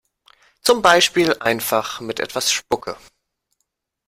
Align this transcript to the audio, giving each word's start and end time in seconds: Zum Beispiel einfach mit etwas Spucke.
Zum 0.63 0.81
Beispiel 0.81 1.35
einfach 1.41 1.99
mit 2.01 2.19
etwas 2.19 2.51
Spucke. 2.51 2.97